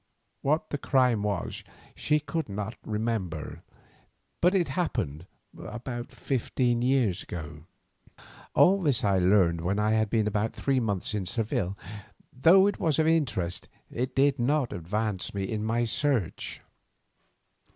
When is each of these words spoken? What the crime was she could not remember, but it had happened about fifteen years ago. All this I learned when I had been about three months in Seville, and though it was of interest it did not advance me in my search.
What 0.41 0.71
the 0.71 0.79
crime 0.79 1.21
was 1.21 1.63
she 1.93 2.19
could 2.19 2.49
not 2.49 2.75
remember, 2.83 3.61
but 4.41 4.55
it 4.55 4.67
had 4.67 4.73
happened 4.73 5.27
about 5.55 6.11
fifteen 6.11 6.81
years 6.81 7.21
ago. 7.21 7.65
All 8.55 8.81
this 8.81 9.03
I 9.03 9.19
learned 9.19 9.61
when 9.61 9.77
I 9.77 9.91
had 9.91 10.09
been 10.09 10.25
about 10.25 10.53
three 10.53 10.79
months 10.79 11.13
in 11.13 11.27
Seville, 11.27 11.77
and 11.83 12.03
though 12.33 12.65
it 12.65 12.79
was 12.79 12.97
of 12.97 13.05
interest 13.07 13.67
it 13.91 14.15
did 14.15 14.39
not 14.39 14.73
advance 14.73 15.35
me 15.35 15.43
in 15.43 15.63
my 15.63 15.83
search. 15.83 16.61